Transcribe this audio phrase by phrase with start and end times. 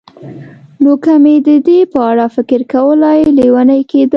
[0.83, 4.09] نو که مې د دې په اړه فکر کولای، لېونی کېدم.